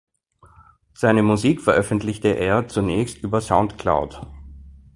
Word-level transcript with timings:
Seine 0.95 1.21
Musik 1.21 1.61
veröffentlichte 1.61 2.29
er 2.29 2.67
zunächst 2.67 3.19
über 3.19 3.39
Soundcloud. 3.39 4.25